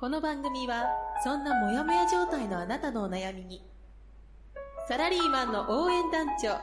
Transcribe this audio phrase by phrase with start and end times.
[0.00, 0.86] この番組は
[1.22, 3.62] そんなモヤモヤ状態のあなたのお悩みに
[4.88, 6.56] サラリーマンの応援団長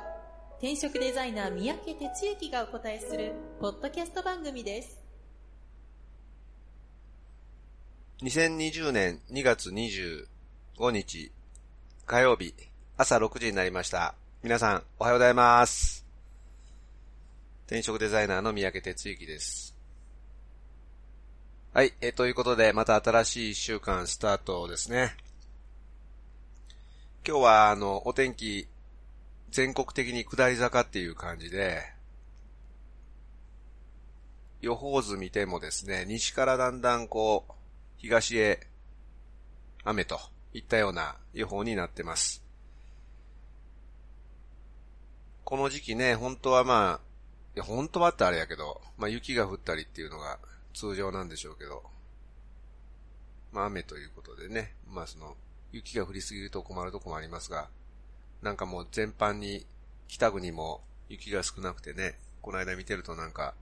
[0.57, 4.99] 転職デザイナー三宅哲之がお答えするポッドキャスト番組です
[8.23, 10.25] 2020年2月25
[10.89, 11.31] 日
[12.07, 12.55] 火曜日
[12.97, 14.15] 朝6時になりました。
[14.41, 16.03] 皆さんおはようございます。
[17.67, 19.76] 転職デザイナーの三宅哲之です。
[21.77, 25.15] はい、えーということでまた新しい1週間スタートですね。
[27.23, 28.67] 今日はあの、お天気
[29.51, 31.83] 全国的に下り坂っていう感じで、
[34.59, 37.53] 予報図見てもですね、西からだんだんこう、
[37.97, 38.59] 東へ
[39.83, 40.19] 雨と
[40.53, 42.43] いったような予報になってます。
[45.43, 46.99] この時期ね、本当はまあ、
[47.55, 50.39] いや本当はってあれやけど、まあ雪が降ったりっていうのが
[50.77, 51.81] 通常なんでしょうけど、
[53.51, 55.35] まあ雨ということでね、まあその、
[55.71, 57.67] 雪が降りすぎると困るとこもありますが、
[58.43, 59.65] なんかもう全般に
[60.07, 63.55] 北国も雪が少なくてね、この間見てるとなんか、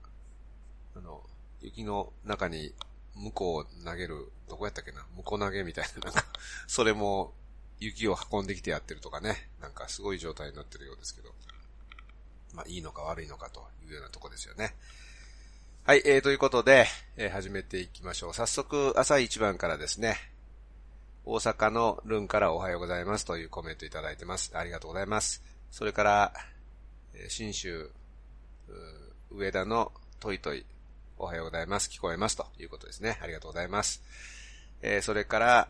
[0.94, 1.22] あの、
[1.62, 2.74] 雪の中に
[3.14, 6.26] 向こうを投げる、どこやったっけな、向こう投げみたいな、なんか、
[6.68, 7.32] それも
[7.80, 11.32] 雪を運んできてやってるとかね、なんかすごい状態になってるようですけど、
[12.52, 14.76] まあいいのか悪いのかというようなとこですよね。
[15.86, 18.34] はい、えー、ということで、えー始めていきましょう。
[18.34, 20.16] 早速、朝一番からですね、
[21.24, 24.50] 大阪のルンからおはようございますというコメントいただいてます。
[24.58, 25.44] ありがとうございます。
[25.70, 26.32] それから、
[27.14, 27.88] えー新州、
[29.30, 30.66] 上田のトイトイ、
[31.18, 31.88] おはようございます。
[31.88, 33.20] 聞こえますということですね。
[33.22, 34.02] ありがとうございます。
[34.82, 35.68] えーそれから、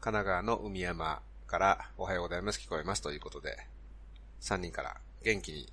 [0.00, 2.58] 神奈川の海山から、おはようございます。
[2.58, 3.56] 聞こえますということで、
[4.40, 5.72] 3人から元気に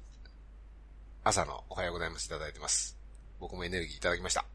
[1.23, 2.96] 朝のおはようございますいただいてます。
[3.39, 4.45] 僕もエネルギーいただきました。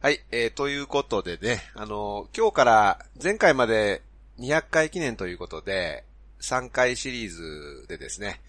[0.00, 4.02] はい、えー、ということでね、あのー今日から前回まで
[4.40, 6.04] 200回記念ということで、
[6.40, 8.40] 3回シリーズでですね、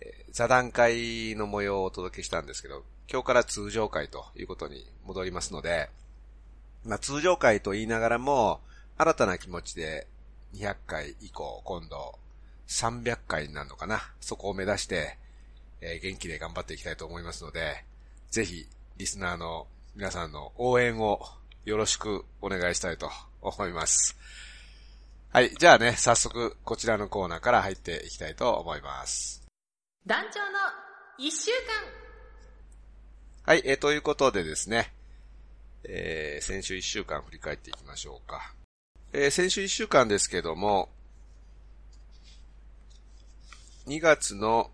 [0.00, 5.90] え座談会の模様をお届けしたんですけど、今日から通常会ということに戻りますので、
[6.86, 8.60] まあ通常会と言いながらも、
[8.96, 10.06] 新たな気持ちで
[10.54, 12.18] 200回以降、今度
[12.68, 15.18] 300回になるのかな、そこを目指して、
[15.82, 17.84] えー元気で頑張っていきたいと思いますので、
[18.32, 18.66] ぜひ、
[18.96, 21.20] リスナーの皆さんの応援を
[21.66, 23.10] よろしくお願いしたいと
[23.42, 24.16] 思います。
[25.30, 25.50] はい。
[25.50, 29.46] じゃあね、早速、こちらのコーナーから入っていきたいと思います。
[30.06, 30.46] 団長の
[31.18, 31.50] 一週
[33.44, 33.62] 間はい。
[33.66, 34.94] えーということでですね、
[35.84, 38.54] えー先週1週間振り返っていきましょうか。
[39.12, 40.88] えー先週1週間ですけども、
[43.86, 44.70] 2月の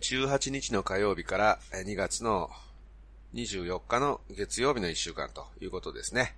[0.00, 2.50] 18日の火曜日から2月の
[3.34, 6.36] 24日の月曜日の1週間ということですね。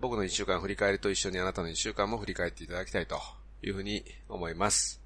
[0.00, 3.20] 僕の1週間振り返りと一緒にあなたの1週間も振り返っていただきたいと
[3.62, 5.00] いうふうに思います。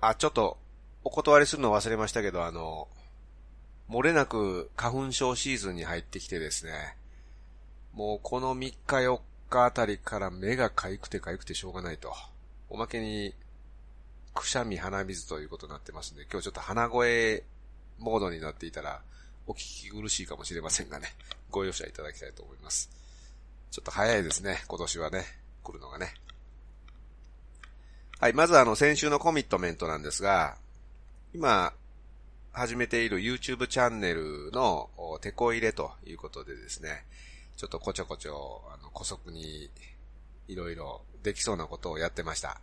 [0.00, 0.56] あ、ちょっと、
[1.04, 2.88] お断りするの忘れましたけど、あの、
[3.90, 6.96] 漏れなく花粉症シーズンに入ってきてですね、
[7.92, 9.20] もうこの3日4
[9.50, 12.14] 日あたりから目がかゆくてかゆくてしょうがないと。
[12.70, 13.34] おまけに、
[14.34, 17.44] くしゃみ鼻水ということになってますんで、今日ちょっと鼻声
[17.98, 19.02] モードになっていたら、
[19.46, 21.08] お聞き苦しいかもしれませんがね、
[21.50, 22.90] ご容赦いただきたいと思います。
[23.70, 25.24] ちょっと早いですね、今年はね、
[25.62, 26.14] 来るのがね。
[28.18, 30.58] はい、まずあの、先週のコミットメントなんですが、
[31.32, 31.72] 今、
[32.52, 37.06] 始めている YouTube チャンネルのお手こ入れということでですね、
[37.56, 39.70] ちょっとこちょこちょ、あの、古速に
[40.48, 42.60] いろいろできそうなことをやってました。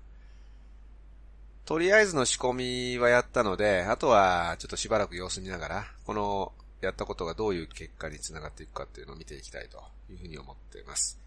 [1.68, 11.20] とりあえずの仕込みはやったので、あとはちょっとしばらく様子見ながら、このやったことがどういう結果につながっていくかっていうのを見ていきたいというふうに思っています。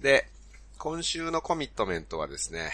[0.00, 0.26] で、
[0.78, 2.72] 今週のコミットメントはですね、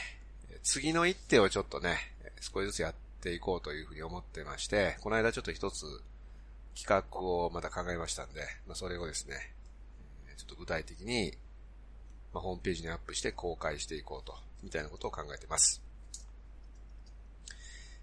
[0.62, 1.98] 次の一手をちょっとね、
[2.40, 5.84] 少しずつやっていこうというふうに思ってまして、この間ちょっと一つ
[6.74, 9.52] 企画をまた考えましたんで、まあ、それをですね、
[10.38, 11.34] ちょっと具体的に、
[12.32, 15.89] まあ、ホームページにアップして公開していこうと、みたいなことを考えています。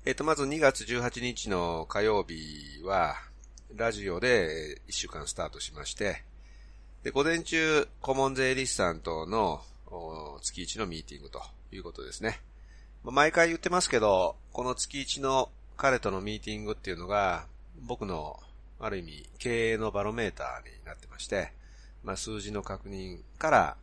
[0.08, 3.18] えっ、と、まず2月18日の火曜日は、
[3.76, 6.24] ラジオで1週間スタートしまして、
[7.04, 9.60] で、午前中、顧問税理士さんとの
[10.42, 11.42] 月1のミーティングと
[11.74, 12.40] いうことですね。
[13.04, 17.46] ま毎回言ってますけど、この月1の彼とのミーティングっていうのが、
[17.82, 18.40] 僕の
[18.80, 21.52] ある意味経営のバロメーターになってまして、
[22.06, 23.76] まあ数字の確認から、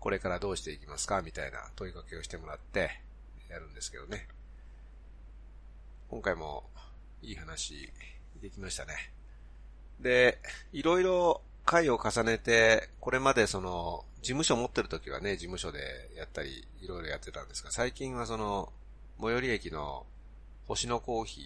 [0.00, 3.02] これからどうしていきますかみたいな問いかけをしてもらって
[3.50, 4.28] やるんですけどね。
[6.12, 6.64] 今回も
[7.22, 7.90] いい話
[8.42, 8.92] できましたね。
[9.98, 10.38] で、
[10.70, 15.78] いろいろ回を重ねて、これまでその、事務所持ってる時はね、事務所で
[16.14, 18.74] やったり、いろいろやってたんですが、最近はその、
[19.22, 20.04] 最寄り駅の
[20.66, 21.40] 星のコーヒ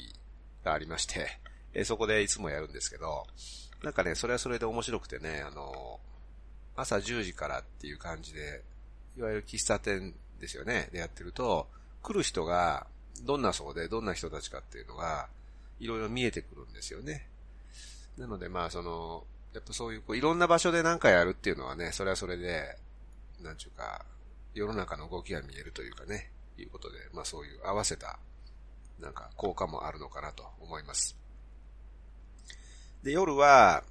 [0.62, 1.38] ーがありまして、
[1.72, 3.24] えそこでいつもやるんですけど、
[3.84, 6.00] なんかね、それはそれで面白くてね、あの、
[6.74, 8.64] 朝10時からっていう感じで、
[9.16, 11.68] いわゆる喫茶店ですよね、でやってると、
[12.02, 12.88] 来る人が
[13.24, 15.28] どんな層でどんな人たちかっていうのが、
[15.78, 17.28] いろいろ見えてくるんですよね。
[18.16, 19.24] なのでまあその、
[19.54, 22.76] やっぱそういうこういろんな場所で何かやるっていうのはね、それはそれで、
[23.42, 24.04] なんちゅうか、
[24.54, 28.18] 世の中の動きが見えるというかね、いうことで、まあそういう合わせた、
[29.00, 31.16] なんか効果もあるのかなと思います。
[33.02, 33.84] で、夜は、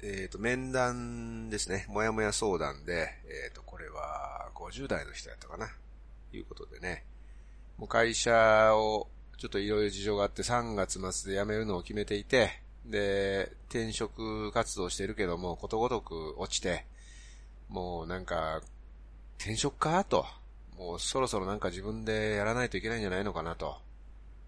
[0.00, 1.86] えっ、ー、と、面談ですね。
[1.88, 5.68] もやもや相談で、えっ、ー、と、これは50代の人やったかな。
[6.32, 7.04] いうことでね。
[7.78, 9.08] もう会社を
[9.38, 16.86] ちょっといろいろ事情があって3月末で辞めるのを決めていて、で、転職活動してるけども、ことごとく落ちて、
[17.68, 18.60] もうなんか、
[19.38, 20.26] 転職かと。
[20.76, 23.78] もうそろそろなんか自分でやらないといけないんじゃないのかなと。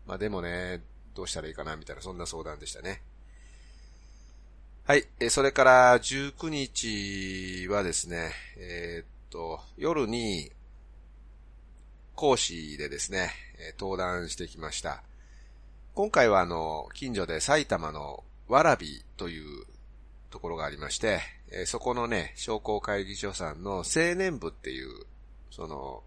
[0.06, 0.82] まあでもね、
[1.14, 3.02] どうしたらいいかなみたいな、そんな相談でしたね。
[4.86, 5.06] はい。
[5.20, 10.50] え、それから19日はですね、えー、っと、夜に
[12.20, 13.30] 講師でですね、
[13.78, 15.02] 登壇してきました。
[15.94, 19.64] 今回はあの、近所で埼玉のわらびという
[20.28, 21.22] ところがありまして、
[21.64, 25.06] そこのね、商工会議所さんの青年部っていう、
[25.50, 26.02] その、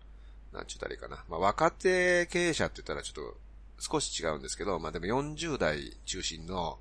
[0.53, 1.23] なんちゅったらいいかな。
[1.29, 3.37] まあ、若手経営者って言ったらちょっと
[3.79, 6.77] 少し違うんですけど、まあでも40代中心の、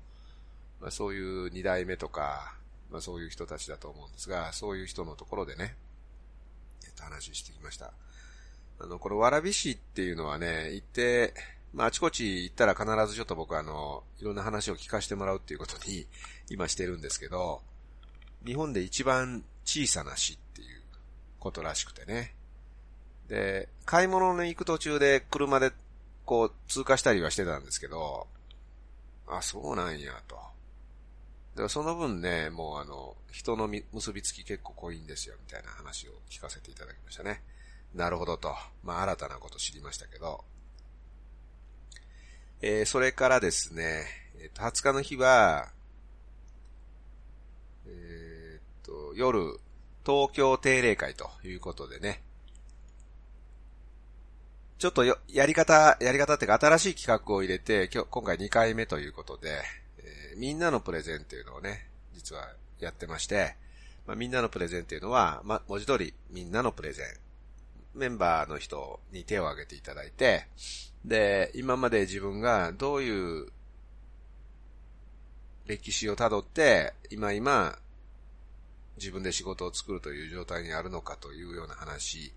[0.79, 2.53] まあそういう2代目とか、
[2.91, 5.75] まあそういう人たちだと思うんですが、そういう人のところでね、
[6.85, 7.93] えっと話してきました。
[8.79, 11.33] あの、この蕨市っていうのはね、行って、
[11.73, 16.05] まあ、あちこち行ったら必ずちょっと僕あの、いろんな話を聞かせてもらうっていうことに、
[16.49, 17.61] 今してるんですけど、
[18.45, 20.81] 日本で一番小さな市っていう
[21.39, 22.35] ことらしくてね。
[23.27, 25.71] で、買い物に行く途中で車で
[26.25, 28.27] こう通過したりはしてたんですけど、
[29.27, 30.37] あ、そうなんやと。
[31.55, 37.41] でその分ね、もうあの、人の結びつき結構濃いんですよ、みたいな話を聞かせていただきましたね。
[37.93, 38.55] なるほどと。
[38.83, 40.43] まあ、新たなこと知りましたけど。
[42.61, 44.05] えー、それからですね、
[44.41, 45.69] えっ、と、20日の日は、
[47.85, 49.59] えっと、夜、
[50.05, 52.21] 東京定例会ということでね、
[54.79, 59.61] ちょっとよ、やり方、やり方っていうか新しい企画を入れて、今日、今回2回目ということで、
[59.99, 62.49] えー、みんなのプレゼンっていうのをね、実は
[62.79, 63.55] やってまして、
[64.05, 67.22] まあ、みんなのプレゼンっていうのは、まあ、文字通りみんなのプレゼン。
[67.95, 70.47] メンバーの人に手を挙げていただいて、
[71.05, 73.47] で、今まで自分がどういう
[75.65, 77.77] 歴史をたどって、今今、
[78.97, 82.33] 自分で仕事を作るという状態にあるのかというような話。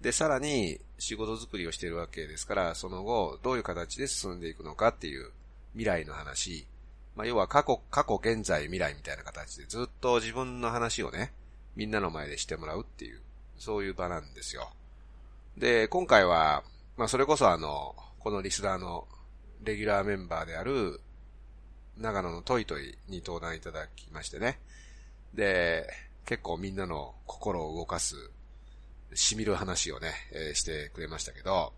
[0.00, 5.30] で、さらに仕事作りをしているわけですから、その後、どういう形で進んでいくのかっていう
[5.72, 6.66] 未来の話。
[7.16, 11.32] まあ、要は過去、過去、現在、未来みたいな形でずっと自分の話をね、
[11.76, 13.20] みんなの前でしてもらうっていう、
[13.58, 14.72] そういう場なんですよ。
[15.56, 16.62] で、今回は、
[16.96, 19.06] まあ、それこそあの、このリスナーの
[19.62, 21.00] レギュラーメンバーである、
[21.96, 24.58] 長野のトイトイに登壇いただきましてね。
[25.34, 25.86] で、
[26.24, 28.16] 結構みんなの心を動かす、
[29.14, 31.72] しみる話をね、えー、してくれましたけど、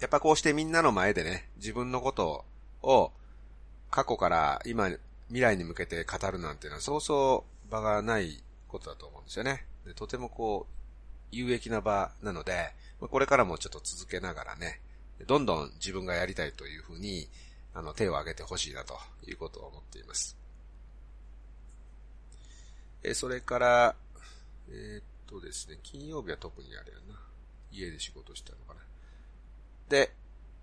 [0.00, 2.44] やっぱこうしてみんなの前でね、自分のこと
[2.82, 3.12] を
[3.90, 4.90] 過去から今、
[5.28, 9.66] 未来に向けて語るなんていうのはそうそう場がないことだと思うんですよね。
[9.84, 10.85] でとてもこう、
[11.30, 14.80] 有益な場なので、これからもちょっと続けながらね、
[15.26, 17.28] どんどん自分がやりたいというふうに、
[17.74, 20.36] あの、手を挙げてほしいなということを思っています。
[23.02, 23.96] え、それから、
[24.68, 27.20] えー、っとですね、金曜日は特にあれやな。
[27.70, 28.80] 家で仕事したのかな。
[29.88, 30.14] で、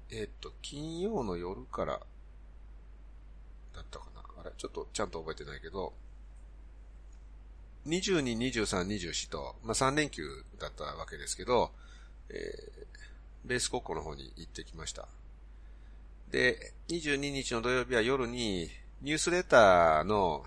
[0.10, 2.00] えー、っと、金曜の夜から
[3.74, 4.24] だったかな。
[4.42, 5.94] あれ、ちょっとちゃんと覚えてないけど、
[7.88, 10.24] 22、23、24と、まあ、3連休
[10.60, 11.72] だったわけですけど、
[12.30, 15.08] えー、ベース国庫の方に行ってきました。
[16.32, 18.70] で、22日の土曜日は夜に
[19.02, 20.46] ニュースレターの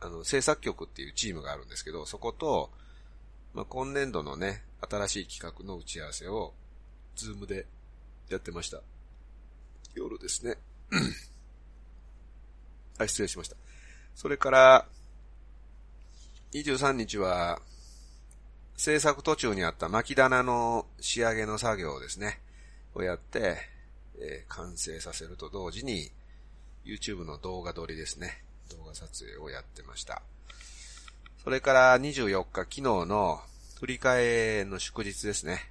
[0.00, 2.70] あの、制作局っていうチームがあるんですけど、そこと、
[3.54, 6.52] まあ、今年度のね、新しい企画の打ち合わせを、
[7.14, 7.66] ズームで
[8.28, 8.82] やってました。
[9.94, 10.58] 夜ですね。
[12.98, 13.56] あ、 失礼しました。
[14.14, 14.86] それから、
[16.62, 17.60] 23日は、
[18.76, 22.40] 制作途中にあった巻き棚の仕上げの作業をですね。
[22.94, 23.58] をやって、
[24.18, 26.10] えー、完成させると同時に、
[26.86, 28.42] YouTube の動画撮りですね。
[28.70, 30.22] 動画撮影をやってました。
[31.44, 33.40] それから24日、昨日の
[33.78, 35.70] 振り替えの祝日ですね。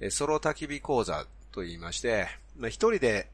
[0.00, 3.28] えソロ焚き火講座と言いまして、まあ、一人で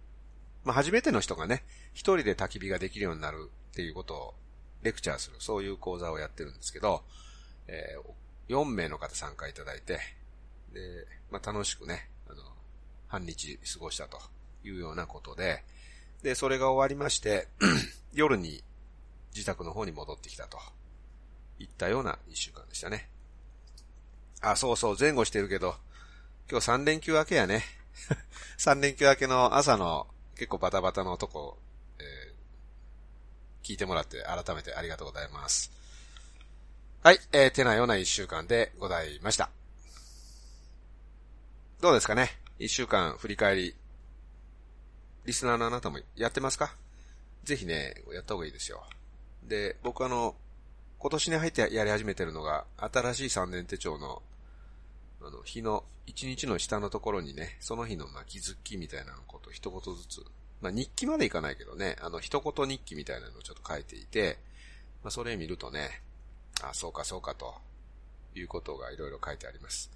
[0.64, 4.34] ま、初めての人がね、一人で焚き火ができるようになるっていうことを
[4.86, 7.02] レクチャーする、そういう講座をやってるんですけど、
[7.68, 9.98] えー、4名の方参加いただいて、
[10.72, 12.42] で、まあ、楽しくね、あの、
[13.08, 14.18] 半日過ごしたと
[14.64, 15.62] いうようなことで、
[16.22, 17.48] で、それが終わりまして、
[18.14, 18.62] 夜に
[19.34, 20.58] 自宅の方に戻ってきたと。
[21.58, 23.08] いったような一週間でしたね。
[24.40, 25.76] あ、そうそう、前後してるけど、
[26.50, 27.64] 今日3連休明けやね。
[28.58, 31.58] 3連休明けの朝の結構バタバタのとこ、
[33.66, 35.72] 聞いてもらって改めてありがとうございます。
[37.02, 39.50] はい、えー、てなような一週間でございました。
[41.80, 42.30] どうですかね？
[42.60, 43.74] 一週間振り返り。
[45.24, 46.76] リスナーのあなたもやってますか？
[47.42, 48.84] ぜひね、やった方がいいですよ。
[49.42, 50.36] で、僕あの、
[50.98, 54.22] 今年に入ってやり始めてるのが、新しい3年手帳の、
[55.22, 60.24] あの、日の、1日の下のところにね、その日のま気づきみたいなこと一言ずつ、
[60.60, 64.38] まあ日記までいかないけどね、あの、一言日記みたいなのをちょっと書いていて、
[65.02, 66.02] まあそれ見るとね、
[66.62, 67.54] あ、そうかそうかと、
[68.34, 69.90] いうことがいろいろ書いてあります。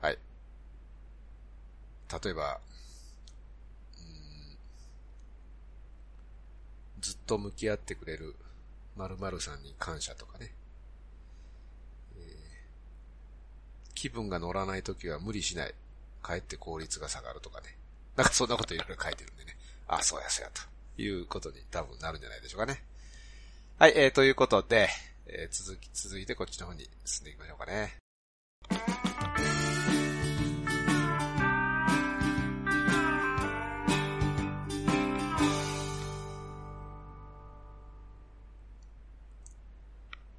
[0.00, 0.18] はい。
[2.24, 2.60] 例えば、
[7.00, 8.34] ずっと向き合ってくれる
[8.96, 10.52] 〇〇さんに感謝とかね。
[12.16, 15.74] えー、気分が乗らないときは無理しない。
[16.22, 17.76] かえって効率が下がるとかね。
[18.16, 19.56] なんかそんなこといろいろ書いてるんでね。
[19.88, 22.82] あ、そうやそうや、ということに多分なるんじゃないでしょうかね。
[23.78, 24.88] はい、えー、ということで、
[25.26, 27.96] えー、続き、続いてこっちの方に進んでいきましょうかね。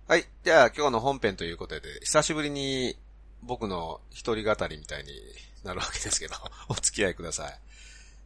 [0.07, 0.25] はい。
[0.43, 2.95] じゃあ今日の本編ということで、久しぶりに
[3.41, 5.11] 僕の一人語りみたいに
[5.65, 6.35] なるわけですけど、
[6.69, 7.59] お付き合いください。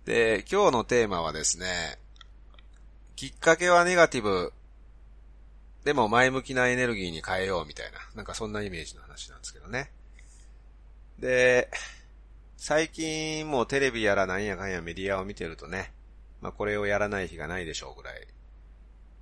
[0.05, 1.97] で、今日のテーマはですね、
[3.15, 4.53] きっかけはネガティブ、
[5.85, 9.91] でも前向きなエネルギーに変えようみたいな、なんかそんなイメージの話なんですけどね。
[11.17, 11.71] で、
[12.57, 15.93] 最近もうテレビやらなんやかんやメディアを見てるとね、
[16.41, 18.27] まあこれをやらない日がないでしょうぐらい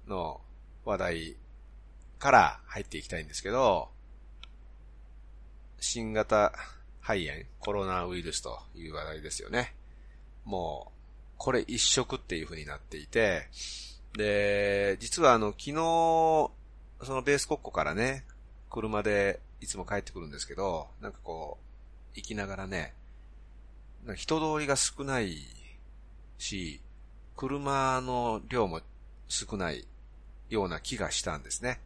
[0.07, 0.41] の
[0.85, 1.35] 話題
[2.17, 3.89] から入っていきたいんですけど、
[5.79, 6.53] 新型
[7.07, 9.73] 肺炎、コロナウイルスという話題ですよね。
[10.43, 10.91] もう、
[11.37, 13.47] これ一色っていう風になっていて、
[14.17, 16.51] で、実はあの、昨日、そ
[17.13, 18.25] のベース国庫からね、
[18.69, 22.93] 車でいつも帰ってくるんですけど、なんかこう、行きながらね、
[24.15, 25.37] 人通りが少ない
[26.37, 26.81] し、
[27.37, 28.81] 車の量も
[29.29, 29.87] 少ない
[30.49, 31.79] ような気がしたんですね。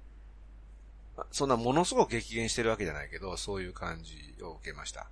[1.31, 5.07] そんなものすごく激減してるわけじゃないけど、そういう感じを受けました。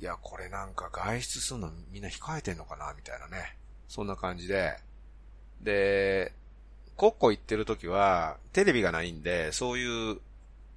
[0.00, 3.56] いや、これなんか外出するのみんな控えてんのかなみたいなね。
[3.88, 4.76] そんな感じで。
[5.60, 6.32] で、
[6.96, 10.20] コッコ行ってる時は、テレビがないんで、そういう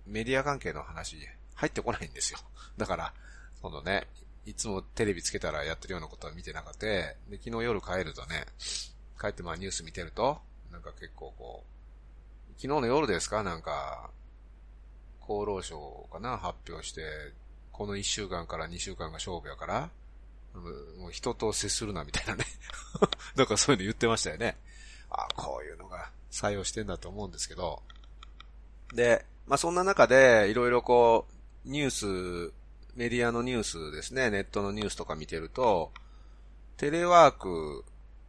[0.06, 1.18] メディア関係の話
[1.56, 2.40] 入ってこないんですよ。
[2.78, 3.14] だから、
[3.62, 4.08] そのね、
[4.46, 8.46] いつもテレビつけたらやってるようなことは見てなくて、で、昨日夜帰るとね、
[9.20, 10.40] 帰ってまあニュース見てると、
[10.72, 13.44] なんか結構こう、昨日の夜ですか？
[13.44, 14.10] なんか、
[15.28, 17.04] 厚労省かな、発表して、
[17.72, 19.90] この1週間から2週間が勝負やから、
[21.00, 22.46] もう人と接するなみたいなね。
[23.36, 24.58] だからそういうの言ってましたよね。
[25.10, 27.82] あこういうのが採用してんだと思うんですけど。
[28.94, 31.28] で、まあそんな中で、いろいろこ
[31.66, 32.54] う、ニュース、
[32.96, 35.92] メディアのニュースですね、ネットのニュースとか見てると、
[36.78, 37.86] テレワーク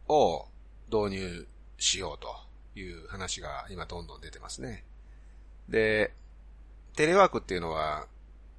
[0.07, 0.47] を
[0.91, 4.83] 導入しようという話が今どんどん出てますね。
[5.67, 6.13] で、
[6.99, 8.07] テレワークっていうのは、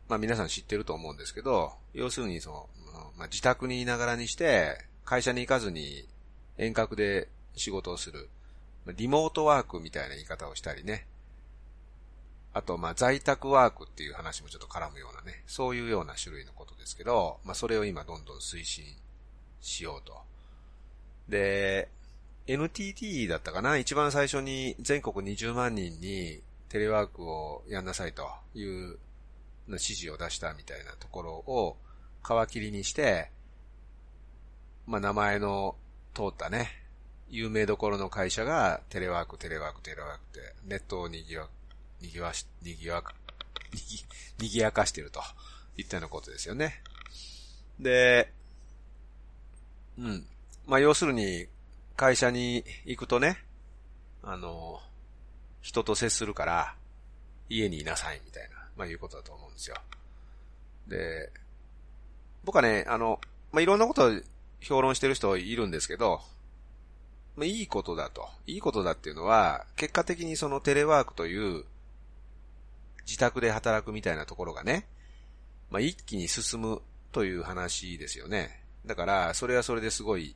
[0.08, 2.68] まあ皆さん知ってると思うんですけど、要するにその、
[3.18, 6.08] まあ、自宅にいながらにして、会社に行かずに
[6.56, 8.30] 遠隔で仕事をする、
[8.96, 11.06] リモートワークみたいな言い方をしたりね。
[12.54, 18.86] あと、まあ、在宅ワークっていう話もちょっと絡むようなね、そういうような種類のことですけど、まあ、それを今どんどん推進
[19.60, 20.16] しようと。
[21.28, 21.90] で、
[22.46, 23.76] NTT だったかな？
[23.76, 28.96] 一番最初に全国20万人にテレワークをやんなさいという
[29.68, 31.76] 指示を出したみたいなところを
[32.22, 33.30] 皮切りにして、
[34.86, 35.74] まあ名前の
[36.14, 36.70] 通ったね、
[37.28, 41.50] 有名どころの会社がテレワーク、テレワーク、テレワークってネットを賑わ、
[42.00, 43.14] 賑わし、賑わか、
[44.38, 45.20] 賑やかしてると
[45.76, 46.82] いったようなことですよね。
[47.80, 48.32] で、
[49.98, 50.26] うん。
[50.66, 51.48] まあ要するに
[51.96, 53.44] 会社に行くとね、
[54.22, 54.80] あの、
[55.60, 56.74] 人と接するから、
[57.48, 59.76] 家にいなさいみたいな、まあいうことだと思うんですよ。
[60.88, 61.30] で、
[62.44, 63.20] 僕はね、あの、
[63.52, 64.20] まあいろんなことを
[64.60, 66.20] 評論してる人いるんですけど、
[67.36, 68.28] まあいいことだと。
[68.46, 71.64] いいことだっていうのは、結果的にそのテレワークという
[73.06, 74.86] 自宅で働くみたいなところがね、
[75.70, 78.64] まあ一気に進むという話ですよね。
[78.86, 80.34] だから、それはそれですごい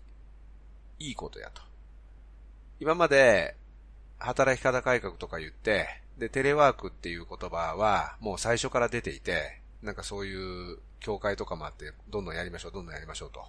[0.99, 1.63] いいことやと。
[2.81, 3.57] 今まで、
[4.25, 5.87] 働き方改革とか言って、
[6.19, 13.41] で、テレワークっていう言葉は、もう最初から出ていて、なんかそういう協会とかもあって、どんどんやりましょう、どんどんやりましょうと。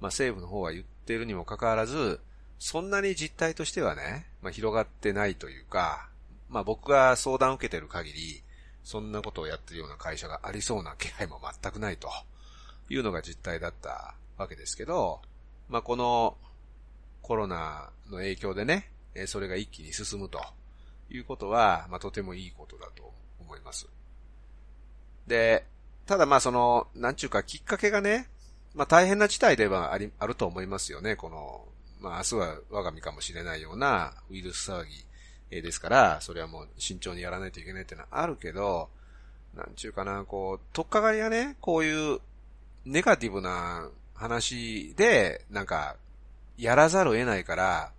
[0.00, 2.20] まあ政府の方は言ってるにもかかわらず、
[2.58, 6.08] そんなに実態としてはね、まあ広がってないというか、
[6.48, 8.42] まあ僕が相談を受けてる限り、
[8.84, 12.08] そんなことをやってるような会社がありそうな気配も全くないと
[12.90, 15.22] いうのが実態だったわけですけど、
[15.68, 16.36] まあこの
[17.22, 20.40] コロナの影響でね、えそれが一気に進むと
[21.10, 23.86] いうことは、まあ、とてもいいことだと思います。
[25.26, 25.64] で、
[26.06, 28.28] ただまあその、なんちゅうかきっかけがね、
[28.74, 31.16] まあ大変な事態ではあり、あると思いますよね。
[31.16, 31.66] この、
[32.00, 34.84] まあ明日は我が身かもしれないようなウイルス騒
[35.50, 38.90] ぎですから、それはもう慎重にやらないといけないっていうのはあるけど、
[39.54, 42.20] なんちゅうかな、こう、とっかかりがね、こういう
[42.84, 45.96] ネガティブな話で、なんか、
[46.58, 47.92] やらざるを得ないから、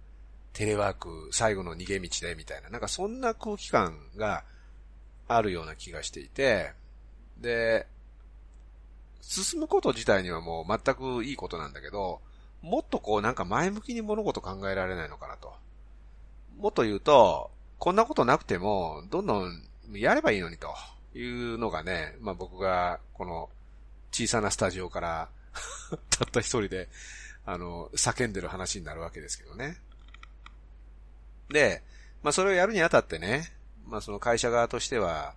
[0.56, 4.46] テレワーク最後の逃げ道でみたいな、なんかそんな空気感が
[5.28, 6.72] あるような気がしていて、
[7.38, 7.86] で、
[9.20, 12.22] 進むこと自体にはもう全くいいことなんだけど、
[12.62, 15.54] もっとこうなんか前向きに物事考えられないのかなと。
[16.58, 20.74] もっと言うと、こんなことなくても、どんどんやればいいのにと
[21.14, 23.50] いうのがね、まあ僕がこの
[24.14, 25.30] 小さなスタジオから
[26.18, 26.88] たった一人で
[27.46, 29.78] あの、叫んでる話になるわけですけどね。
[31.50, 31.84] で、
[32.24, 33.52] まあそれをやるにあたってね、
[33.88, 35.34] まあその会社側としては、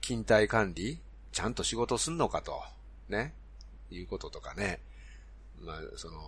[0.00, 0.98] 勤怠管理、
[1.32, 2.62] ちゃんと仕事すんのかと、
[3.08, 3.32] ね、
[3.90, 4.80] いうこととかね、
[5.60, 6.20] まあその、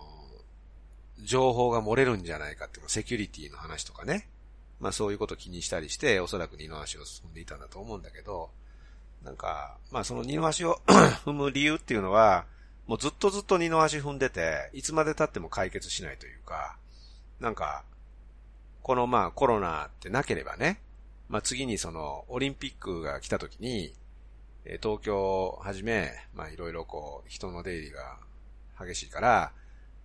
[1.23, 4.27] 情報が漏れるんじゃないかっていうセキュリティの話とかね、
[4.79, 8.49] まあそういうことを気にしたりして、おそらく二の足を進んでいたんだと思うんだけど、
[9.23, 10.81] なんか、まあその二の足を
[11.25, 12.45] 踏む理由っていうのは、
[12.87, 16.77] もうずっとずっと二の足踏んでて、いつまで経っても解決しないというか、
[17.39, 17.83] なんか、
[18.81, 20.81] このまあコロナってなければね、
[21.29, 23.93] まあ次にそのオリンピックが来た時に、
[24.81, 28.17] 東京をはじめ、まあいろいろこう人の出入りが
[28.79, 29.51] 激しいから、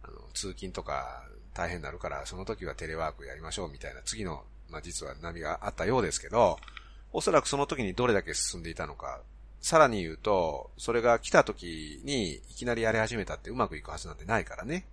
[0.03, 6.59] あの通勤とか大変になるから、その時はテレワークやりましょうみたいな次の、まあ実は波があったようですけど、
[7.12, 9.21] おそらくその時にどれだけ進んでいたのか
[9.61, 14.87] さらに言うと、それが来た時にいきなりやり始めたってうまくいくはずなんてないからね。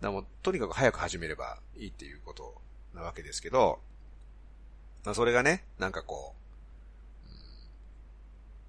[0.00, 2.54] だもとにかく早く始めればいいっていうこと
[2.94, 3.80] なわけですけど、
[5.04, 6.34] まあそれがね、なんかこ
[7.26, 7.36] う、うん、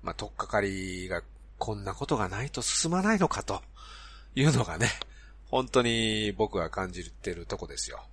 [0.04, 1.22] まあとっかかりが
[1.58, 3.62] こんなことがないと進まないのかと
[4.36, 4.90] いうのがね、
[5.50, 8.04] 本当に僕は感じてるとこですよ。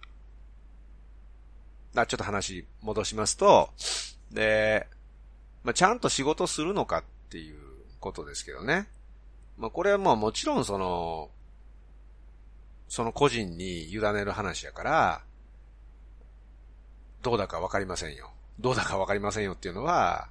[1.94, 3.70] あ、ちょっと話戻しますと、
[4.31, 4.87] で、
[5.62, 7.59] まあ、ちゃんと仕事するのかっていう
[8.01, 8.88] ことですけどね。
[9.59, 11.31] まあ、これはまあもちろんその、
[12.88, 15.22] その個人に委ねる話やから、
[17.22, 18.30] どうだかわかりませんよ。
[18.58, 20.28] どうだかわかりませんよっていうのは、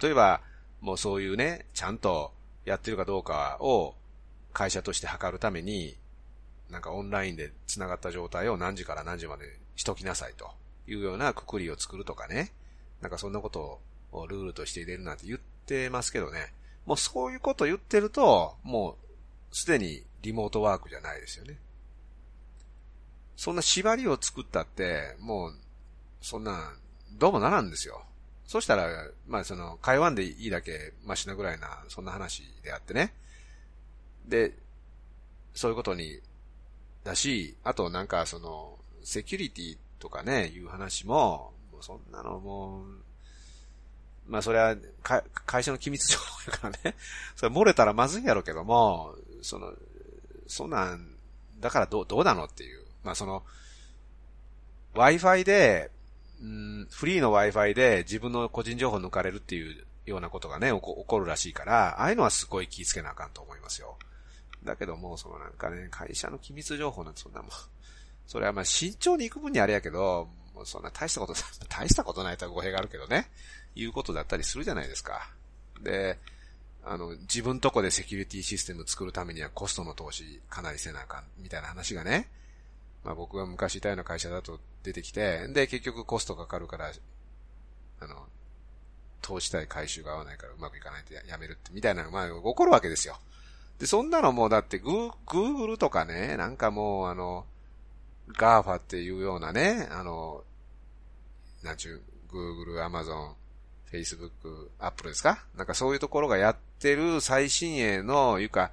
[0.00, 0.40] 例えば、
[0.80, 2.32] もうそういうね、ちゃんと
[2.64, 3.94] やってるかどうかを
[4.52, 5.96] 会社として測るために、
[6.70, 10.50] なんかオンラインで繋がった状態を何時から何時までしときなさいと
[10.88, 12.52] いうようなくくりを作るとかね。
[13.00, 13.80] なんかそんなこと
[14.12, 16.52] をルールとして入れるなんて言ってますけどね。
[16.86, 18.96] もうそういうこと言ってると、も
[19.52, 21.58] うすでにリモートワークじゃないですよね。
[23.36, 25.54] そんな縛りを作ったって、もう、
[26.26, 26.72] そんな、
[27.12, 28.02] どうもならんですよ。
[28.48, 28.88] そしたら、
[29.28, 33.14] まあその、会話でいいだけマシなぐらいな、そんな話であってね。
[34.26, 34.52] で、
[35.54, 36.18] そういうことに、
[37.04, 42.86] だし、あとなんかその、セキュリティとかね、いう話も、もうそんなのもう、
[44.26, 46.96] まあそれは、会社の機密情報やからね。
[47.36, 49.72] それ漏れたらまずいやろうけども、その、
[50.48, 51.16] そんなん、
[51.60, 52.84] だからどう、どうなのっていう。
[53.04, 53.44] まあその、
[54.94, 55.92] Wi-Fi で、
[56.40, 63.96] うん、フリーの Wi-Fi で自分の個人情報抜かれるっていうようなことがね、起こるらしいから、ああいうのはすごい気ぃつけなあかんと思いますよ。
[64.64, 67.50] だけども、そのなんかね、会社の機密情報なんてそんなもん、
[68.26, 71.34] それはまあ慎重に行く分にあれやけど、もうそんな大したこと、
[71.68, 73.30] 大したことないとは語弊があるけどね、
[73.74, 75.30] いうことだったりするじゃないですか。
[75.80, 76.18] で、
[76.84, 82.28] あの、自分とこでセキュリティシステム作るためにはコストの投資かなりせなあかん、みたいな話がね、
[83.02, 86.92] まあ僕が昔いたような会社だと出てきて、で、結局コストかかるから、
[88.00, 88.26] あの、
[89.20, 93.18] 投資対回収が合わないからうまくいかないとやめるって、みたいなのが、まあ、起こるわけですよ。
[93.80, 97.44] で、そんなのもうだってグー、グーグルとかね、なんかもうあの、
[98.28, 100.44] GAFA っていうようなね、あの、
[101.62, 103.34] なんちゅう、グーグル、アマゾン、
[103.90, 105.44] フェイスブック、アップルですか？
[105.56, 108.72] なんかそういうところがやってる最新鋭の、いうか、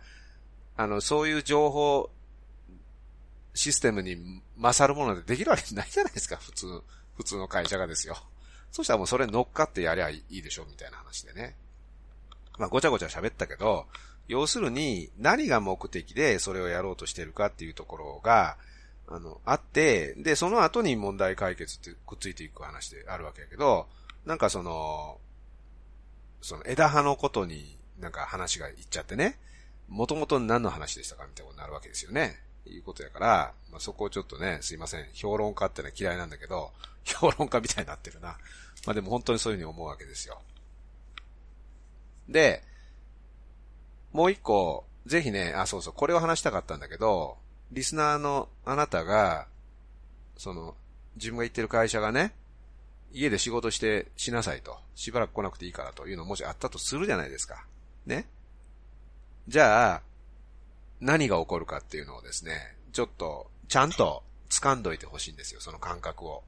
[0.76, 2.10] あの、そういう情報
[3.54, 6.82] システムに勝るものでできるわけないじゃないですか、普通、
[7.18, 8.18] 普通の会社がですよ。
[8.72, 11.56] そしたらもうそれ乗っかってやりゃいいでしょ、みたいな話でね。
[12.58, 13.86] まあ、ごちゃごちゃ喋ったけど、
[14.28, 18.58] 要するに、何が目的でそれをやろうとしてるかっていうところが、
[19.08, 23.88] あの、あって、で、その後に問題解決ってくっついていく話であるわけやけど、
[24.26, 25.20] なんかその、
[26.42, 29.38] その枝葉のことになんか話がいっちゃってね、
[29.88, 32.40] もともと何の話でしたかみたいなことになるわけですよね。
[32.70, 35.06] いうことやから、まあ、そこをちょっとね、すいません。
[35.14, 36.72] 評論家ってのは嫌いなんだけど、
[37.04, 38.38] 評論家みたいになってるな。
[38.86, 40.42] まあでも本当にそういうふうに思うわけですよ。
[42.28, 42.64] で、
[44.12, 47.38] もう一個、ぜひね、あ、そうそう、これを話したかったんだけど、
[47.72, 49.48] リスナーのあなたが、
[50.38, 50.76] その、
[51.16, 52.34] 自分が行ってる会社がね、
[53.12, 54.80] 家で仕事してしなさいと。
[54.96, 57.66] しばらく来なくていいからというのもしあったとするじゃないですか。
[58.06, 58.28] ね。
[59.48, 60.02] じゃあ、
[61.04, 66.44] 何が起こるかっていうのをですね、ちょっと、ちゃんと掴んどいてほしいんですよ、その感覚を。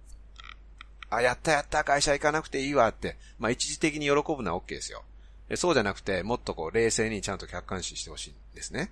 [1.10, 5.04] あ、やったやった、会社行かなくていいわって、まあ一時的に喜ぶのは OK ですよ。
[5.56, 8.92] そうじゃなくて、もっとこう冷静にちゃんと客観視してほしいんですね。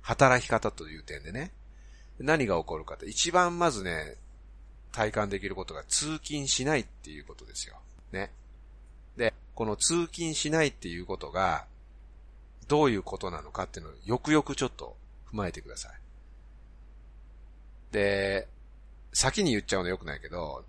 [0.00, 1.52] 働き方という点でね。
[2.20, 4.14] 何が起こるかって、一番まずね、
[4.92, 7.76] 体感できることが通勤しないっていうことですよ。
[8.12, 8.30] ね。
[9.16, 11.66] で、この通勤しないっていうことが、
[12.70, 14.96] どういうことなのかっていうのをよくよくちょっと
[15.32, 15.92] 踏まえてください。
[17.90, 18.46] で、
[19.12, 20.64] 先に言っちゃうのよくないけど、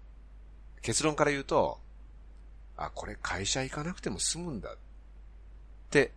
[0.81, 1.77] 結論から言うと、
[2.75, 4.77] あ、これ会社行かなくても済むんだっ
[5.91, 6.11] て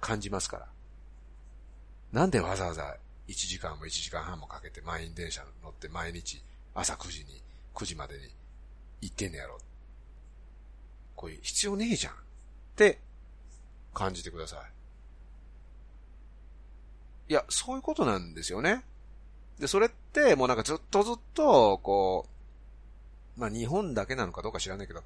[0.00, 0.68] 感じますから。
[2.10, 2.96] なんでわざわざ
[3.28, 6.42] 1時間も1時間半もかけて満員電車乗って毎日
[6.74, 7.42] 朝9時に、
[7.74, 8.22] 9時までに
[9.02, 9.58] 行ってんねやろ。
[11.14, 12.14] これ必要ねえじゃん。
[12.14, 12.16] っ
[12.74, 12.98] て
[13.94, 14.60] 感じてください。
[17.30, 18.82] いや、そういうことなんですよね。
[19.58, 22.26] で、それってもうなんかずっとずっと、こ
[23.36, 25.02] う、まあ日本だけなのかどうか知らないけど、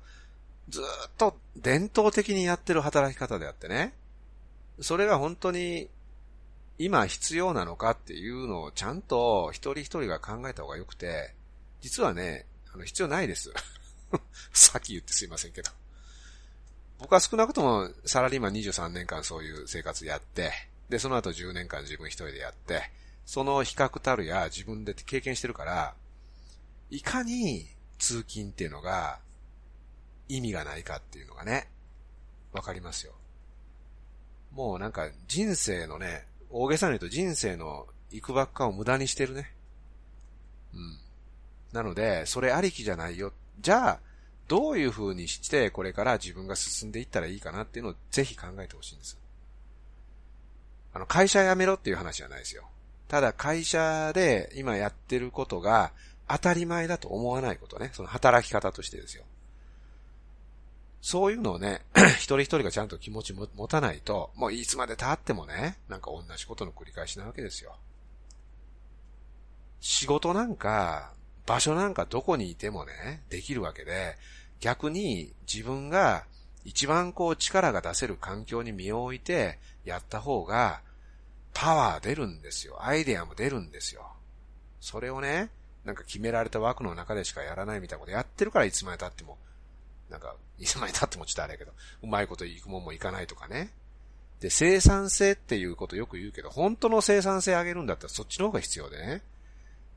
[0.68, 0.84] ずっ
[1.18, 3.92] と伝統的にやってる働き方であってね。
[4.80, 5.88] それが本当に
[6.78, 11.34] 今必要なのかっていうのをちゃんと一人一人が考えた方がよくて、
[11.80, 13.52] 実はね、あの必要ないです。
[14.52, 15.70] さっき言ってすいませんけど。
[17.04, 20.52] 僕は少なくともサラリーマン23年間そういう生活やって、
[20.88, 22.90] で、その後10年間自分一人でやって、
[23.26, 25.94] その比較たるや自分で経験してるから、
[26.88, 27.66] いかに
[27.98, 29.18] 通勤っていうのが
[30.30, 31.68] 意味がないかっていうのがね、
[32.54, 33.12] わかりますよ。
[34.52, 39.52] もうなんか人生のね、大げさに言うと人生の行くばっかを無駄にしてるね。
[40.72, 40.98] うん。
[41.70, 43.30] なので、それありきじゃないよ。
[43.60, 44.00] じゃあ、
[44.48, 49.18] どういう風にしてこれから自分が進んでいったらいいかなっていうのをぜひ考えてほしいんです。
[50.92, 52.64] あの、会社辞めろっていう話じゃないですよ。
[53.08, 55.92] ただ会社で今やってることが
[56.28, 57.90] 当たり前だと思わないことね。
[57.92, 59.24] その働き方としてですよ。
[61.02, 61.82] そういうのをね、
[62.16, 67.76] 一人一人がちゃんと気持ち持たないと、もういつまで経ってもね、なんか同じことの繰り返しなわけですよ。
[69.80, 71.12] 仕事なんか、
[71.46, 74.16] 場所なんかどこにいてもね、できるわけで、
[74.60, 76.24] 逆に自分が
[76.64, 80.80] 一番こう力が出せる環境に身を置いてやった方が
[81.52, 82.84] パワー出るんですよ。
[82.84, 84.10] アイデアも出るんですよ。
[84.80, 85.50] それをね、
[85.84, 89.38] なんか決められた枠の中でしかやらないみたいなことやってるからいつまで経っても、
[90.10, 93.70] なんか、いつまで経ってもちょっとあれやけど、うまいこといくもんもいかないとかね。
[94.40, 99.22] で、生産性っていうことよく言うけど、本当の生産性上げるんだったらそっちの方が必要でね。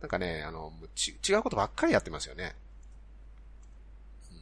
[0.02, 2.56] なんかね、あの、ち違うことばっかりやってますよね。
[4.32, 4.38] うん、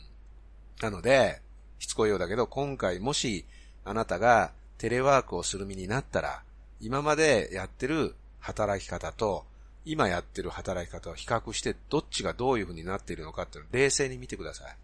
[0.82, 1.42] なので、
[1.80, 3.46] しつこいようだけど、今回もし、
[3.84, 6.42] あなたがテレワークをする身になったら、
[6.82, 9.46] 今までやってる働き方と
[9.86, 14.76] 今やってる働き方を比較して、どっちがどういう風になっているのかっていうのを冷静に見てください。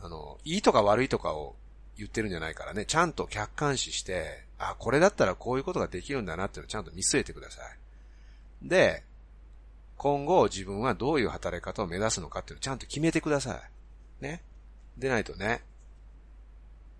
[0.00, 1.56] あの、いいとか悪いとかを
[1.98, 8.68] 言ってるんじゃないからね、ちゃんと客観視して、あ、これだったらこういうことができるんだなっていうのをちゃんと見据えてください。
[8.68, 9.02] で、
[9.96, 13.60] 今後自分はどういう働き方を目指すのかっていうのをちゃんと決めてくださ
[14.20, 14.22] い。
[14.22, 14.42] ね。
[14.96, 15.62] でないとね、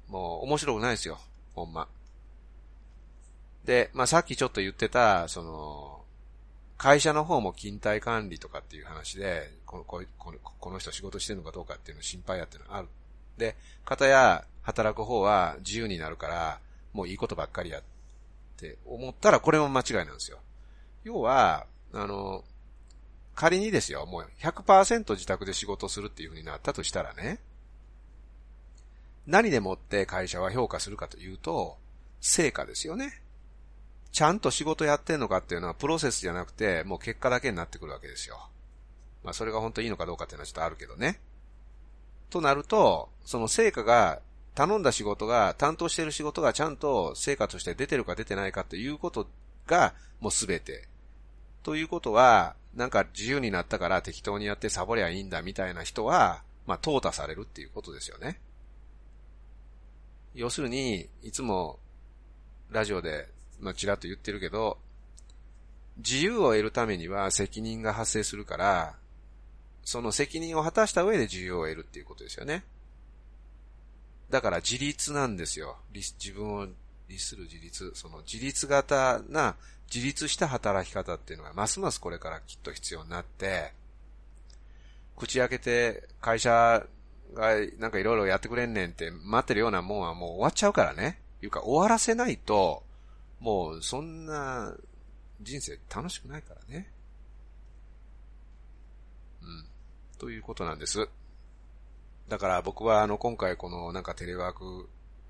[0.08, 1.18] もう面白くないですよ。
[1.54, 1.88] ほんま。
[3.64, 6.04] で、まあ、さっきちょっと言ってた、その、
[6.78, 12.88] 会社の方も勤怠管理とかっていう話で、このここのこの人仕事してるのかどうかっていうの心配やっていうのがある。
[13.38, 16.60] で、方や働く方は自由になるから、
[16.92, 17.82] もういいことばっかりやっ
[18.56, 20.38] て思ったらこれも間違いなんですよ。
[21.04, 22.44] 要は、あの、
[23.36, 27.38] 仮にですよ、もう100%自宅で仕事するっていう風になったとしたらね、
[29.26, 31.76] 何でもって会社は評価するかというと、
[32.20, 33.20] 成果ですよね。
[34.10, 38.48] ちゃんと仕事やってんのかっていうのはプロセスじゃなくて、もう結果だけになってくるわけですよ。
[39.22, 41.20] まあそれが本当にいいのかどうかっていうのはちょっとあるけどね。
[42.30, 44.20] となると、その成果が、
[44.54, 49.28] 頼んだ仕事が、担当している仕事がちゃんと成果として出てるか出てないかということ
[49.66, 50.88] が、もうすべて。
[51.62, 58.38] ということは、なんか自由になったから適当にやってサボりゃいいんだみたいな人は、まあ、淘汰されるっていうことですよね。
[60.34, 61.78] 要するに、いつも、
[62.70, 63.28] ラジオで、
[63.60, 64.76] まあ、ちらっと言ってるけど、
[65.96, 68.96] 自由を得るためには責任が発生するから、
[69.82, 72.64] その責任を果たした上で自由を得るっていうことですよね。
[74.28, 75.78] だから自立なんですよ。
[75.94, 76.66] 自分を
[77.08, 77.92] 律する自立。
[77.94, 79.56] その自立型な、
[79.92, 83.72] 自立した働き方っていうのがますますこれからきっと必要になって、
[85.16, 86.84] 口開けて会社
[87.34, 91.20] がなんかいろいろやってくれんねんって待ってるようなもんはもう終わっちゃうからね。
[91.42, 92.82] いうか終わらせないと、
[93.40, 94.74] もうそんな
[95.40, 96.90] 人生楽しくないからね。
[99.42, 99.66] うん。
[100.18, 101.08] ということなんです。
[102.28, 104.88] だから僕はあの今回このなんかテレワーク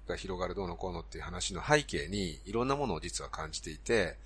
[0.09, 4.17] が広がるどうのこうのっていう話の背景にいろんなものを実は感じていて、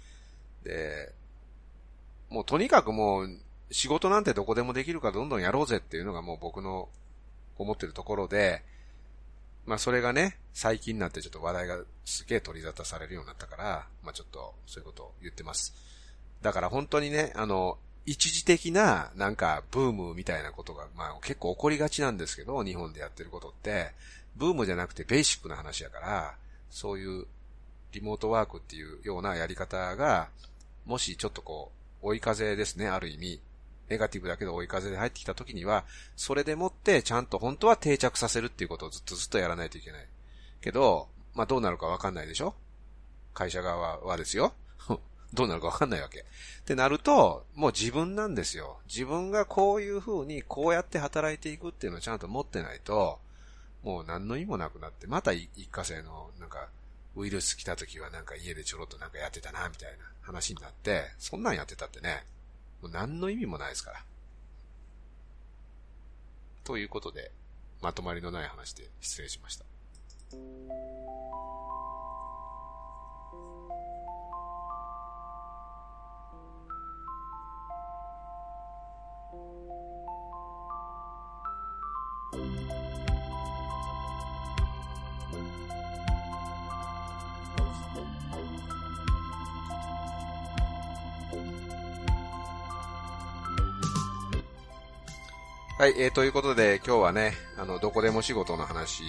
[0.65, 1.13] で、
[2.29, 3.29] もうとにかくもう
[3.71, 6.89] 仕事なんてどこでもできるからどんどんやろうぜっていうのがもう僕の
[7.59, 8.63] 思ってるところで、
[9.67, 15.75] まあそれがね、最近になってちょっと話題がすげえ取り沙汰されるようになったから、まあちょっとそういうことを言ってます。
[16.43, 23.93] だから本当にね、あの、一時的ななんかブームみたいなことが、まあ結構起こりがちなんですけど、日本でやってることって、
[24.37, 26.35] ブームじゃなくてベーシックな話やから、
[26.71, 27.27] そういう
[27.93, 30.29] リモートワークっていうようなやり方が、
[30.91, 31.71] もしちょっとこ
[32.03, 33.41] う、追い風ですね、ある意味。
[33.89, 35.85] ネガティブだけど追い風で入ってきた時には、
[36.17, 40.07] それでもってちゃんと本当は定着させるっていうことをずっとずっとやらないといけない。
[40.61, 42.55] けど、まあどうなるかわかんないでしょ？
[43.35, 44.53] 会社側はですよ。
[45.33, 46.23] どうなるかわかんないわけ。
[46.23, 46.25] っ
[46.65, 48.81] てなると、もう自分なんですよ。
[48.89, 53.21] 自分がこういう風にこうやって働いていくっていうのをちゃんと持ってないと、
[53.85, 56.69] もう何の意味もなくなって、また一過性のなんか
[57.17, 62.25] ウイルス来た時はなんか家でちょろっとなんかやってたな、みたいな話になって、そんなんやってたってね、
[62.83, 64.05] もう何の意味もないですから。
[66.65, 67.33] ということで、
[67.81, 69.65] まとまりのない話で失礼しました。
[95.81, 99.07] はい、えー、ということで今日はね、あの、どこでも仕事の話で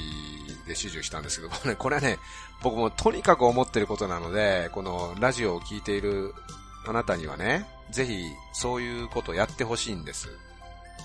[0.68, 2.18] 指示したんですけどもね、これはね、
[2.64, 6.34] 僕もとにかく思ってることなので、このラジオを聴いている
[6.88, 10.30] あなたにはね、ぜひそういうことやってほしいんです。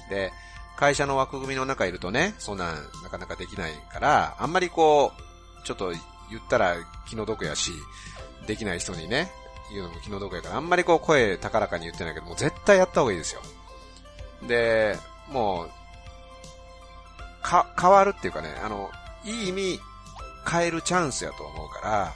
[0.08, 0.30] で、
[0.76, 5.90] 会社の枠組みの中いるとね、そんなんなかなかできないから、あんまりこう、ちょっと
[6.30, 6.76] 言ったら
[7.08, 7.72] 気の毒やし、
[8.46, 9.32] できない人にね、
[9.72, 13.42] 言うのも気の毒やから、あんまりこう声高らかに言ってないけども、絶対やった方がいいですよ。
[14.46, 14.96] で、
[15.30, 15.70] もう、
[17.42, 18.90] か、変わるっていうかね、あの、
[19.24, 19.80] いい意味、
[20.48, 22.12] 変えるチャンスやと思うから、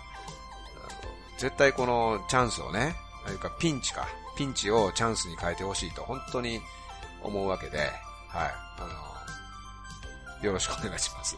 [1.38, 2.94] 絶対このチャンスをね、
[3.26, 6.60] あるかピンチか、ピンチをチャンスに変えてほしいと本当に
[7.22, 7.90] 思うわけで、はい、
[8.78, 8.88] あ
[10.40, 11.36] の、よろしくお願いします。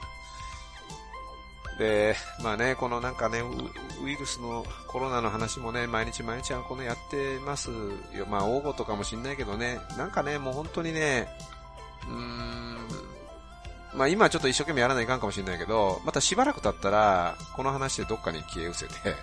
[1.78, 8.26] で、まあね、このなんかねウ、ウイルスのコロナの話もね、毎日毎日はこのやってますよ。
[8.28, 11.28] まあ、応募とかもしんないけどね、なんかね、もう本当にね、
[12.08, 12.78] うーん、
[13.94, 19.16] まあ今ちょっと一生懸命やらないかんかもしれないけど、またしばらく経ったら、この話でどっかに消え失せて、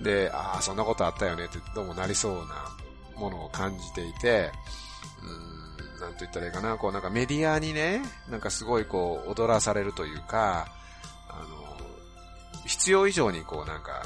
[0.02, 2.76] で、ああ、そんなことあったよねってどうもなりそうな
[3.16, 4.52] ものを感じていて、
[5.22, 10.68] うん、なんと言ったらいいかな、こうなんかメディアにね、なんかすごいこう踊らされるというか、
[11.28, 11.76] あの、
[12.66, 14.02] 必要以上にこうなんか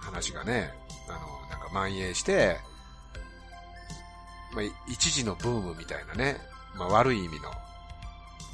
[0.00, 0.72] 話がね、
[1.08, 1.18] あの、
[1.50, 2.60] なんか蔓延して、
[4.52, 6.38] まあ、一時のブームみたいなね、
[6.74, 7.50] まあ悪い意味の、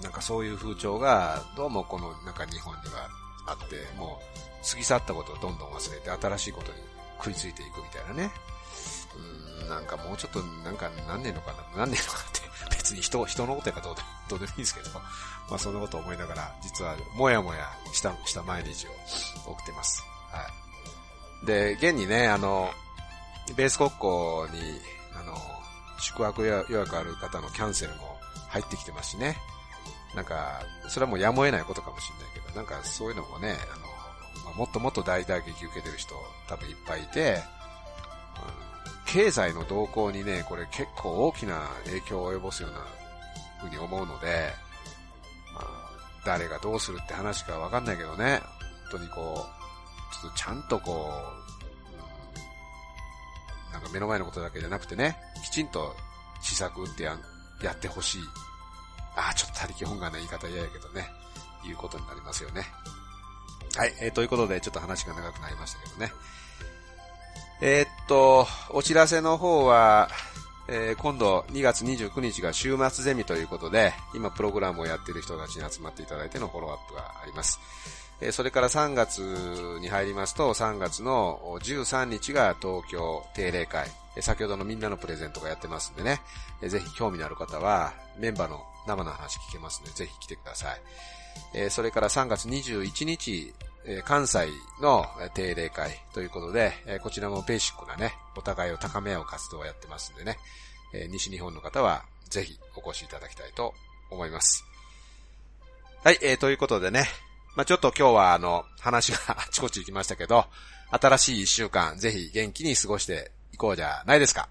[0.03, 3.09] なんかそういう風潮が、どうもこのなんか日本には
[3.47, 4.21] あって、も
[4.63, 6.79] う過ぎ去ったことをどんどん忘れて新しいことに
[7.19, 8.31] 食いついていくみたいなね。
[9.63, 12.41] うん、なんかもうちょっとなんか何年のかな、何年のかって
[12.77, 14.91] 別に人、人のことやからどうでどうでもいいんですけど、
[15.49, 18.91] まあそんなこと思いながら、実はもやもやした、した毎日を
[19.47, 20.03] 送ってます。
[20.31, 20.43] は
[21.43, 21.47] い。
[21.47, 22.73] で、現にね、あの、
[23.57, 24.81] ベース国庫に、
[25.19, 25.35] あの、
[25.99, 29.37] 宿泊予約ある方のキャンセルも入ってきてますしね。
[30.15, 33.83] なんか、それはもうやむを得ないことかもしれないけど、なんかそういうのもね、あの、
[34.45, 36.15] まあ、もっともっと大打撃受けてる人
[36.49, 37.43] 多分いっぱいいて、
[39.07, 42.79] 経済の動向にね、これ結構大きな影響を及ぼすような
[43.59, 44.53] 風に思うので、
[45.55, 45.91] まあ、
[46.27, 48.43] 誰がどうするって話かわかんないけどね、
[48.91, 51.38] 本当にこう、ちょっとちゃんとこう、
[53.89, 55.95] か目の前のことだけじゃなくてね、きちんと
[56.41, 57.17] 施策ってや
[57.63, 58.21] やってほしい
[59.17, 61.11] ああ、ちょっと他力本願な言い方嫌やけどね、
[61.67, 62.63] いうことになりますよね。
[63.77, 66.13] はい、えー、ということで、ちょっと話が長くなりましたけどね。
[67.61, 70.09] えー、っと、お知らせの方は、
[70.71, 77.59] えー、今度2月29日が週末ゼミということで、今プログラムをやっている人たちに集まっていただいてのフォローアップがあります。
[78.21, 79.19] えー、それから3月
[79.81, 83.89] に入りますと、3月の13日が東京定例会。
[84.21, 86.21] 先ほどのみんなのプレゼントがやってますんでね、
[86.61, 90.81] ぜひ興味のある方は、メンバーの生の話聞けますので、ぜひ来てください。
[91.55, 93.55] えそれから3月21日、
[93.91, 94.49] え関西
[94.83, 100.39] の定例会ということで、えこちらもベーシックなね、お互いを高め合う活動をやってますんでね、
[100.93, 103.73] え西日本の方はぜひお越しいただきたいと
[104.11, 104.65] 思います。
[106.05, 107.07] はい、えー、ということでね、
[107.57, 110.47] まあ、ちょっと今日はあの、話が あちこち行きましたけど、
[110.91, 114.49] 新しい一週間、ぜひ元気に過ごしていこうじゃないですか。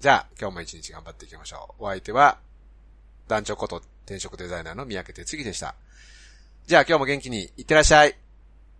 [0.00, 1.84] じゃあ、今日も一日頑張っていきましょう。
[1.84, 2.38] お相手は、
[3.26, 5.74] 団長こと転職デザイナーの三宅哲樹でした。
[6.66, 8.25] じゃあ今日も元気にいってらっしゃい。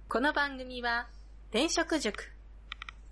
[0.09, 1.09] この番組は
[1.51, 2.31] 転職塾。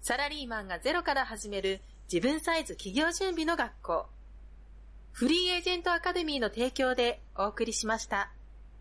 [0.00, 1.80] サラリーマンがゼロから始める
[2.10, 4.06] 自分サイズ企業準備の学校。
[5.10, 8.30] フリーエージェントアカデミーの提供でお送りしました。